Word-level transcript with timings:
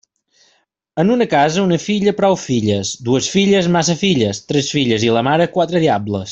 En 1.03 1.11
una 1.15 1.27
casa, 1.33 1.65
una 1.65 1.77
filla, 1.83 2.13
prou 2.21 2.39
filles; 2.45 2.95
dues 3.11 3.29
filles, 3.35 3.71
massa 3.79 3.99
filles; 4.03 4.43
tres 4.53 4.75
filles 4.79 5.07
i 5.11 5.15
la 5.19 5.25
mare, 5.33 5.51
quatre 5.59 5.85
diables. 5.89 6.29